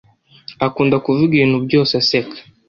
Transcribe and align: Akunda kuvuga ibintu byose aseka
Akunda 0.65 0.95
kuvuga 1.05 1.31
ibintu 1.35 1.57
byose 1.65 1.91
aseka 2.01 2.37